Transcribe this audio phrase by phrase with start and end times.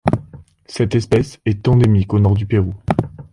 [0.65, 2.73] Cette espèce est endémique au nord du Pérou.